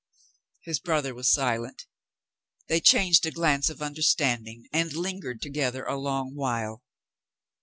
His 0.63 0.79
brother 0.79 1.13
was 1.13 1.31
silent. 1.31 1.85
They 2.67 2.79
changed 2.81 3.23
a 3.27 3.31
glance 3.31 3.69
of 3.69 3.83
understanding 3.83 4.67
and 4.73 4.91
lingered 4.93 5.43
together 5.43 5.85
a 5.85 5.95
long 5.95 6.33
while. 6.33 6.81